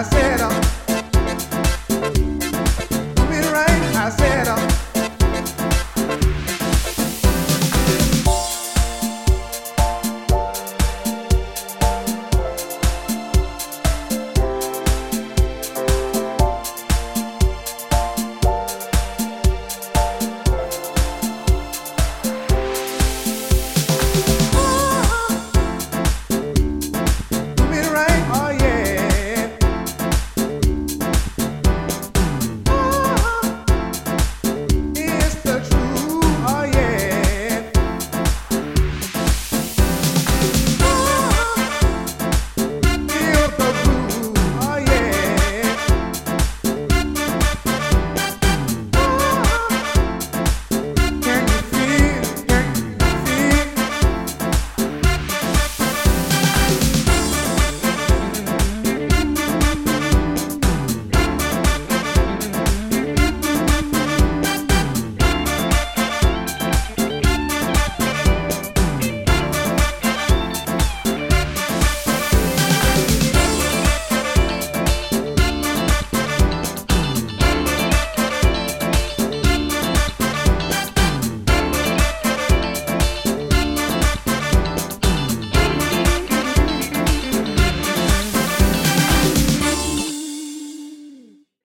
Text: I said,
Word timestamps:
I 0.00 0.02
said, 0.04 0.59